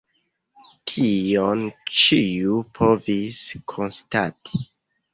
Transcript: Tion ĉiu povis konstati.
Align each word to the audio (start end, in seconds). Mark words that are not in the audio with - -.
Tion 0.91 1.61
ĉiu 2.01 2.59
povis 2.81 3.45
konstati. 3.77 4.69